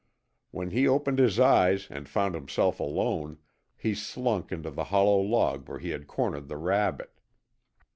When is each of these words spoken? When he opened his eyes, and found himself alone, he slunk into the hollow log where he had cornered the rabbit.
When 0.49 0.71
he 0.71 0.87
opened 0.87 1.19
his 1.19 1.39
eyes, 1.39 1.87
and 1.91 2.09
found 2.09 2.33
himself 2.33 2.79
alone, 2.79 3.37
he 3.77 3.93
slunk 3.93 4.51
into 4.51 4.71
the 4.71 4.85
hollow 4.85 5.19
log 5.21 5.69
where 5.69 5.77
he 5.77 5.91
had 5.91 6.07
cornered 6.07 6.47
the 6.47 6.57
rabbit. 6.57 7.19